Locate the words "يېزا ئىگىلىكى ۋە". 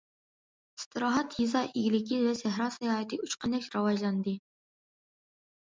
1.41-2.33